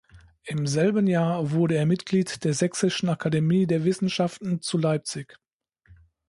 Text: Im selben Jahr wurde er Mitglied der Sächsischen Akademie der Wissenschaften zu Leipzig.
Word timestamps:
Im 0.45 0.65
selben 0.65 1.05
Jahr 1.05 1.51
wurde 1.51 1.75
er 1.75 1.85
Mitglied 1.85 2.43
der 2.43 2.55
Sächsischen 2.55 3.07
Akademie 3.07 3.67
der 3.67 3.83
Wissenschaften 3.83 4.59
zu 4.59 4.79
Leipzig. 4.79 5.37